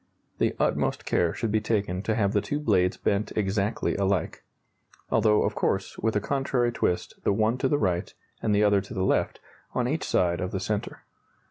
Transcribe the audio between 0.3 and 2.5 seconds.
The utmost care should be taken to have the